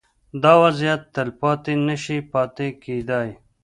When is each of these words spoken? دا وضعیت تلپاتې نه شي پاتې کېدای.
دا 0.43 0.53
وضعیت 0.63 1.01
تلپاتې 1.15 1.73
نه 1.87 1.95
شي 2.03 2.17
پاتې 2.31 2.67
کېدای. 2.83 3.29